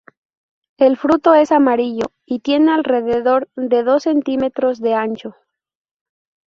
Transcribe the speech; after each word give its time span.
El 0.79 0.97
fruto 0.97 1.35
es 1.35 1.51
amarillo 1.51 2.11
y 2.25 2.39
tiene 2.39 2.71
alrededor 2.71 3.49
de 3.55 3.83
dos 3.83 4.01
centímetros 4.01 4.79
de 4.79 4.95
ancho. 4.95 5.35